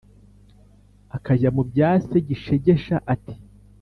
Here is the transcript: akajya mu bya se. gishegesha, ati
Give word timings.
akajya 1.15 1.49
mu 1.55 1.63
bya 1.69 1.89
se. 2.07 2.17
gishegesha, 2.27 2.95
ati 3.13 3.33